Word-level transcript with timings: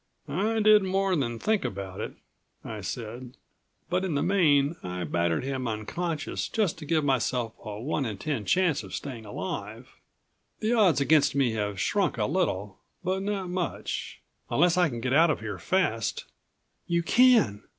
"I 0.27 0.59
did 0.61 0.81
more 0.81 1.15
than 1.15 1.37
think 1.37 1.63
about 1.63 2.01
it," 2.01 2.13
I 2.65 2.81
said. 2.81 3.37
"But 3.87 4.03
in 4.03 4.15
the 4.15 4.23
main 4.23 4.75
I 4.81 5.03
battered 5.03 5.43
him 5.43 5.67
unconscious 5.67 6.47
just 6.49 6.79
to 6.79 6.85
give 6.87 7.05
myself 7.05 7.53
a 7.63 7.79
one 7.79 8.07
in 8.07 8.17
ten 8.17 8.45
chance 8.45 8.81
of 8.81 8.95
staying 8.95 9.27
alive. 9.27 9.89
The 10.59 10.73
odds 10.73 11.01
against 11.01 11.35
me 11.35 11.51
have 11.51 11.79
shrunk 11.79 12.17
a 12.17 12.25
little, 12.25 12.79
but 13.03 13.21
not 13.21 13.51
much. 13.51 14.21
Unless 14.49 14.75
I 14.75 14.89
can 14.89 15.01
get 15.01 15.13
out 15.13 15.29
of 15.29 15.39
here 15.39 15.59
fast" 15.59 16.25
"You 16.87 17.03
can!" 17.03 17.61